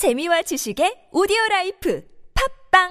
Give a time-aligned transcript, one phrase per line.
[0.00, 2.02] 재미와 지식의 오디오 라이프
[2.72, 2.88] 팝빵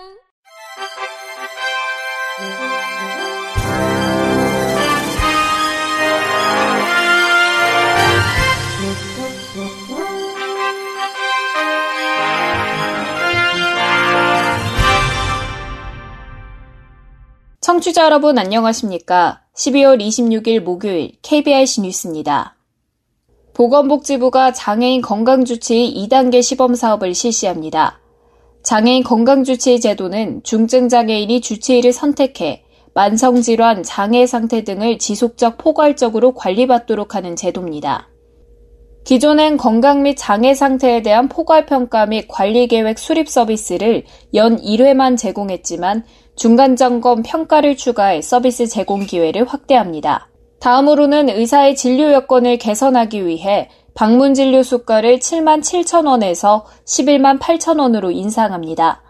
[17.60, 19.42] 청취자 여러분 안녕하십니까?
[19.56, 22.59] 12월 26일 목요일 KBIC 뉴스입니다.
[23.60, 28.00] 보건복지부가 장애인 건강주치의 2단계 시범 사업을 실시합니다.
[28.64, 38.08] 장애인 건강주치의 제도는 중증장애인이 주치의를 선택해 만성질환, 장애 상태 등을 지속적 포괄적으로 관리받도록 하는 제도입니다.
[39.04, 46.06] 기존엔 건강 및 장애 상태에 대한 포괄평가 및 관리계획 수립 서비스를 연 1회만 제공했지만
[46.38, 50.29] 중간점검 평가를 추가해 서비스 제공 기회를 확대합니다.
[50.60, 58.12] 다음으로는 의사의 진료 여건을 개선하기 위해 방문 진료 수가를 7만 7천 원에서 11만 8천 원으로
[58.12, 59.02] 인상합니다.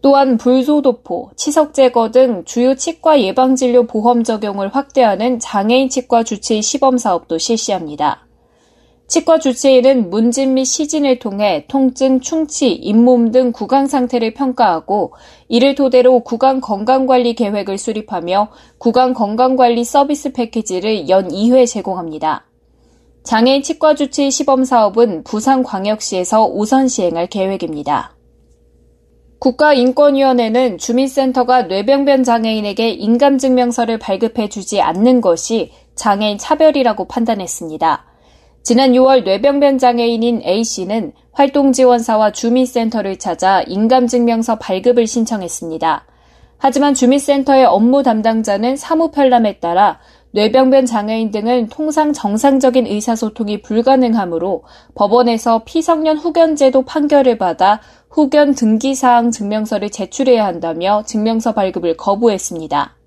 [0.00, 6.62] 또한 불소도포, 치석 제거 등 주요 치과 예방 진료 보험 적용을 확대하는 장애인 치과 주치의
[6.62, 8.27] 시범 사업도 실시합니다.
[9.08, 15.14] 치과 주치의는 문진 및 시진을 통해 통증, 충치, 잇몸 등 구강 상태를 평가하고
[15.48, 22.44] 이를 토대로 구강 건강관리 계획을 수립하며 구강 건강관리 서비스 패키지를 연 2회 제공합니다.
[23.24, 28.14] 장애인 치과 주치의 시범 사업은 부산광역시에서 우선 시행할 계획입니다.
[29.38, 38.07] 국가인권위원회는 주민센터가 뇌병변 장애인에게 인감증명서를 발급해 주지 않는 것이 장애인 차별이라고 판단했습니다.
[38.62, 46.04] 지난 6월 뇌병변 장애인인 A씨는 활동지원사와 주민센터를 찾아 인감증명서 발급을 신청했습니다.
[46.58, 50.00] 하지만 주민센터의 업무 담당자는 사무편람에 따라
[50.32, 59.88] 뇌병변 장애인 등은 통상 정상적인 의사소통이 불가능하므로 법원에서 피성년 후견제도 판결을 받아 후견 등기사항 증명서를
[59.90, 62.97] 제출해야 한다며 증명서 발급을 거부했습니다.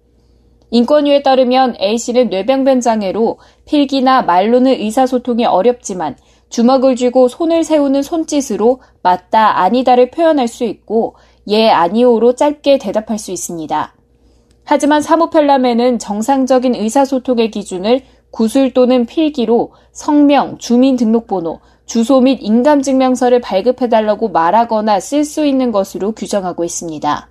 [0.72, 6.16] 인권위에 따르면 A씨는 뇌병변 장애로 필기나 말로는 의사소통이 어렵지만
[6.50, 11.16] 주먹을 쥐고 손을 세우는 손짓으로 맞다, 아니다를 표현할 수 있고
[11.48, 13.96] 예, 아니오로 짧게 대답할 수 있습니다.
[14.64, 18.02] 하지만 사무펠람에는 정상적인 의사소통의 기준을
[18.32, 26.64] 구술 또는 필기로 성명, 주민등록번호, 주소 및 인감증명서를 발급해달라고 말하거나 쓸 수 있는 것으로 규정하고
[26.64, 27.31] 있습니다.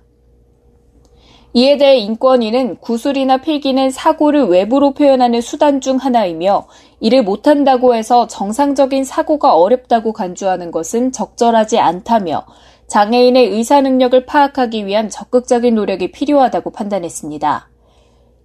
[1.53, 6.67] 이에 대해 인권위는 구술이나 필기는 사고를 외부로 표현하는 수단 중 하나이며
[7.01, 12.45] 이를 못한다고 해서 정상적인 사고가 어렵다고 간주하는 것은 적절하지 않다며
[12.87, 17.69] 장애인의 의사 능력을 파악하기 위한 적극적인 노력이 필요하다고 판단했습니다.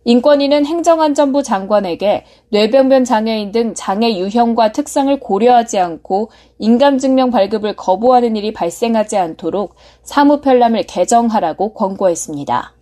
[0.05, 6.31] 인권위는 행정안전부 장관에게 뇌병변 장애인 등 장애 유형과 특성을 고려하지 않고
[6.61, 9.75] 인감증명 발급을 거부하는 일이 발생하지 않도록
[10.05, 12.76] 사무편람을 개정하라고 권고했습니다.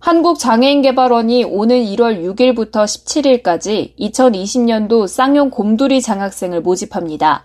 [0.00, 7.44] 한국장애인개발원이 오는 1월 6일부터 17일까지 2020년도 쌍용 곰돌이 장학생을 모집합니다.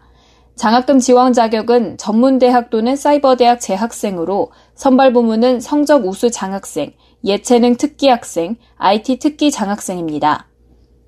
[0.55, 8.57] 장학금 지원 자격은 전문대학 또는 사이버대학 재학생으로 선발 부문은 성적 우수 장학생, 예체능 특기 학생,
[8.77, 10.47] IT 특기 장학생입니다.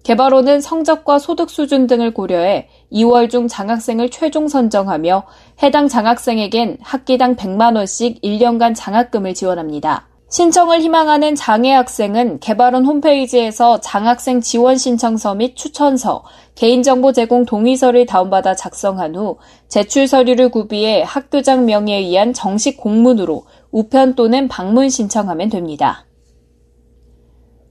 [0.04, 5.24] 개발원은 성적과 소득 수준 등을 고려해 2월 중 장학생을 최종 선정하며
[5.62, 10.13] 해당 장학생에겐 학기당 100만원씩 1년간 장학금을 지원합니다.
[10.34, 16.24] 신청을 희망하는 장애 학생은 개발원 홈페이지에서 장학생 지원 신청서 및 추천서,
[16.56, 24.16] 개인정보 제공 동의서를 다운받아 작성한 후 제출 서류를 구비해 학교장 명의에 의한 정식 공문으로 우편
[24.16, 26.08] 또는 방문 신청하면 됩니다.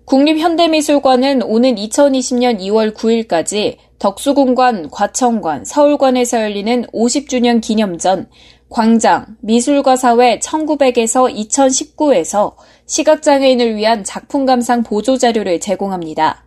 [0.05, 8.29] 국립현대미술관은 오는 2020년 2월 9일까지 덕수궁관, 과천관, 서울관에서 열리는 50주년 기념전
[8.73, 12.55] 광장, 미술과 사회 1900에서 2019에서
[12.87, 16.47] 시각장애인을 위한 작품 감상 보조자료를 제공합니다.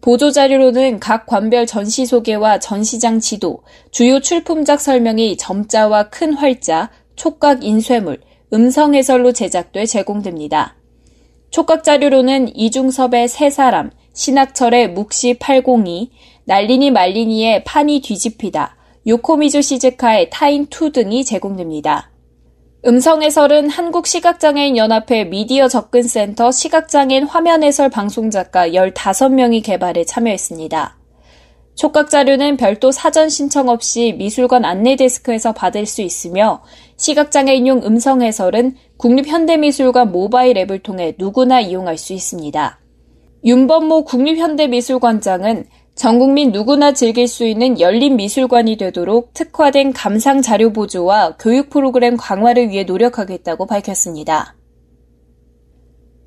[0.00, 3.62] 보조자료로는 각 관별 전시 소개와 전시장 지도,
[3.92, 8.20] 주요 출품작 설명이 점자와 큰 활자, 촉각 인쇄물,
[8.52, 10.74] 음성 해설로 제작돼 제공됩니다.
[11.50, 16.10] 촉각 자료로는 이중섭의 세 사람, 신학철의 묵시 802,
[16.44, 18.75] 날리니 말리니의 판이 뒤집히다,
[19.08, 22.10] 요코미주 시즈카의 타인2 등이 제공됩니다.
[22.86, 30.98] 음성 해설은 한국시각장애인 연합회 미디어 접근센터 시각장애인 화면 해설 방송작가 15명이 개발에 참여했습니다.
[31.76, 36.64] 촉각 자료는 별도 사전 신청 없이 미술관 안내 데스크에서 받을 수 있으며
[36.96, 42.80] 시각장애인용 음성 해설은 국립현대미술관 모바일 앱을 통해 누구나 이용할 수 있습니다.
[43.44, 51.36] 윤범모 국립현대미술관장은 전 국민 누구나 즐길 수 있는 열린 미술관이 되도록 특화된 감상 자료 보조와
[51.38, 54.56] 교육 프로그램 강화를 위해 노력하겠다고 밝혔습니다.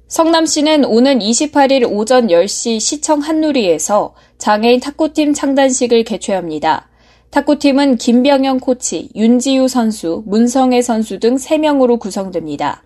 [0.07, 6.89] 성남시는 오는 28일 오전 10시 시청 한누리에서 장애인 탁구팀 창단식을 개최합니다.
[7.30, 12.83] 탁구팀은 김병영 코치, 윤지우 선수, 문성애 선수 등 3명으로 구성됩니다.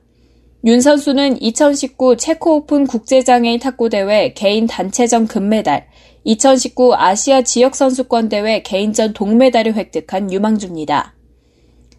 [0.65, 5.87] 윤 선수는 2019 체코 오픈 국제장애인 탁구 대회 개인 단체전 금메달,
[6.23, 11.15] 2019 아시아 지역 선수권 대회 개인전 동메달을 획득한 유망주입니다.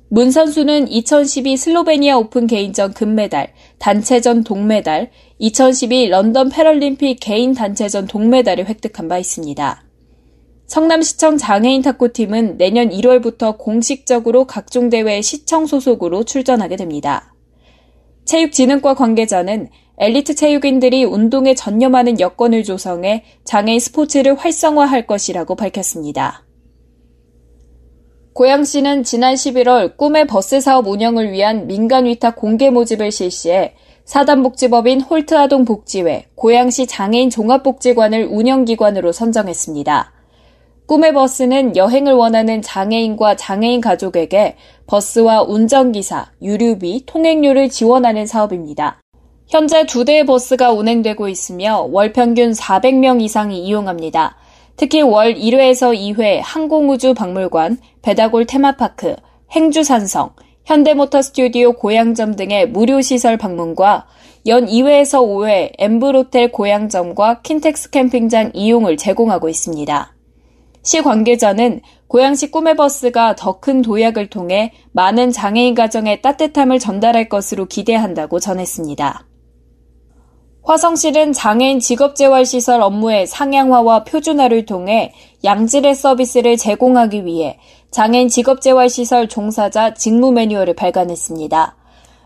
[0.08, 8.66] 문 선수는 2012 슬로베니아 오픈 개인전 금메달, 단체전 동메달, 2012 런던 패럴림픽 개인 단체전 동메달을
[8.66, 9.84] 획득한 바 있습니다.
[10.68, 17.33] 성남시청 장애인 탁구팀은 내년 1월부터 공식적으로 각종 대회 시청 소속으로 출전하게 됩니다.
[18.24, 19.68] 체육진흥과 관계자는
[19.98, 26.44] 엘리트 체육인들이 운동에 전념하는 여건을 조성해 장애인 스포츠를 활성화할 것이라고 밝혔습니다.
[28.32, 33.74] 고양시는 지난 11월 꿈의 버스 사업 운영을 위한 민간 위탁 공개 모집을 실시해
[34.04, 40.13] 사단복지법인 홀트아동 복지회, 고양시 장애인 종합복지관을 운영기관으로 선정했습니다.
[40.86, 49.00] 꿈의 버스는 여행을 원하는 장애인과 장애인 가족에게 버스와 운전기사, 유류비, 통행료를 지원하는 사업입니다.
[49.46, 54.36] 현재 두 대의 버스가 운행되고 있으며 월 평균 400명 이상이 이용합니다.
[54.76, 59.16] 특히 월 1회에서 2회 항공우주 박물관, 배다골 테마파크,
[59.52, 60.30] 행주산성,
[60.66, 64.06] 현대모터 스튜디오 고향점 등의 무료 시설 방문과
[64.46, 70.14] 연 2회에서 5회 엠브로텔 고향점과 킨텍스 캠핑장 이용을 제공하고 있습니다.
[70.84, 77.64] 시 관계자는 고양시 꿈의 버스가 더 큰 도약을 통해 많은 장애인 가정에 따뜻함을 전달할 것으로
[77.64, 79.26] 기대한다고 전했습니다.
[80.62, 87.58] 화성시는 장애인 직업재활시설 업무의 상향화와 표준화를 통해 양질의 서비스를 제공하기 위해
[87.90, 91.76] 장애인 직업재활시설 종사자 직무 매뉴얼을 발간했습니다.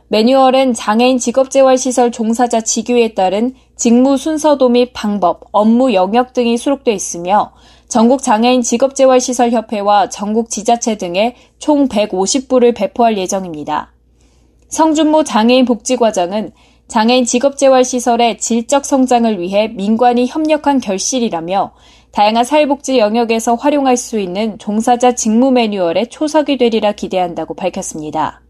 [0.08, 7.52] 매뉴얼은 장애인 직업재활시설 종사자 직위에 따른 직무 순서도 및 방법, 업무 영역 등이 수록되어 있으며
[7.88, 13.94] 전국 장애인 직업재활시설협회와 전국 지자체 등에 총 150부를 배포할 예정입니다.
[14.68, 16.52] 성준모 장애인 복지과장은
[16.86, 21.72] 장애인 직업재활시설의 질적 성장을 위해 민관이 협력한 결실이라며
[22.12, 28.42] 다양한 사회복지 영역에서 활용할 수 있는 종사자 직무 매뉴얼의 초석이 되리라 기대한다고 밝혔습니다.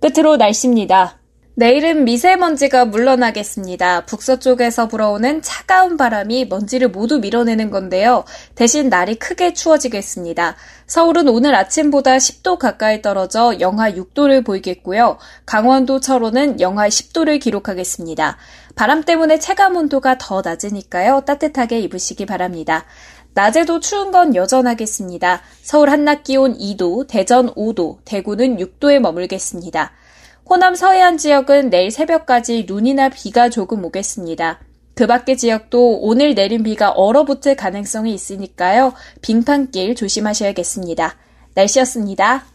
[0.00, 1.19] 끝으로 날씨입니다.
[1.60, 4.06] 내일은 미세먼지가 물러나겠습니다.
[4.06, 8.24] 북서쪽에서 불어오는 차가운 바람이 먼지를 모두 밀어내는 건데요.
[8.54, 10.56] 대신 날이 크게 추워지겠습니다.
[10.86, 15.18] 서울은 오늘 아침보다 10도 가까이 떨어져 영하 6도를 보이겠고요.
[15.44, 18.38] 강원도 철원은 영하 10도를 기록하겠습니다.
[18.74, 21.24] 바람 때문에 체감 온도가 더 낮으니까요.
[21.26, 22.86] 따뜻하게 입으시기 바랍니다.
[23.34, 25.42] 낮에도 추운 건 여전하겠습니다.
[25.60, 29.92] 서울 한낮 기온 2도, 대전 5도, 대구는 6도에 머물겠습니다.
[30.50, 34.58] 호남 서해안 지역은 내일 새벽까지 눈이나 비가 조금 오겠습니다.
[34.96, 38.92] 그 밖의 지역도 오늘 내린 비가 얼어붙을 가능성이 있으니까요.
[39.22, 41.14] 빙판길 조심하셔야겠습니다.
[41.54, 42.46] 날씨였습니다.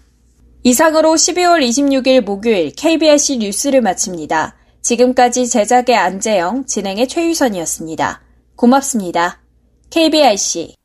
[0.64, 4.58] 이상으로 12월 26일 목요일 KBRC 뉴스를 마칩니다.
[4.82, 8.22] 지금까지 제작의 안재영, 진행의 최유선이었습니다.
[8.58, 9.40] 고맙습니다.
[9.90, 10.76] KBRC